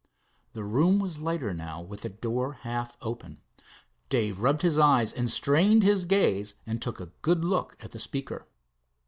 The 0.53 0.63
room 0.63 0.97
was 0.97 1.19
lighter 1.19 1.53
now, 1.53 1.79
with 1.79 2.01
the 2.01 2.09
door 2.09 2.53
half 2.65 2.97
open. 3.03 3.39
Dave 4.09 4.39
rubbed 4.39 4.63
his 4.63 4.79
eyes 4.79 5.13
and 5.13 5.29
strained 5.29 5.83
his 5.83 6.05
gaze, 6.05 6.55
and 6.65 6.81
took 6.81 6.99
a 6.99 7.11
good 7.21 7.45
look 7.45 7.77
at 7.81 7.91
the 7.91 7.99
speaker. 7.99 8.47